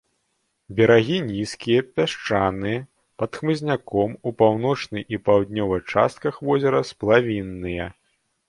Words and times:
Берагі 0.77 1.17
нізкія, 1.25 1.81
пясчаныя, 1.99 2.79
пад 3.23 3.31
хмызняком, 3.41 4.17
у 4.31 4.33
паўночнай 4.41 5.07
і 5.17 5.23
паўднёвай 5.29 5.81
частках 5.93 6.33
возера 6.49 6.79
сплавінныя. 6.95 7.85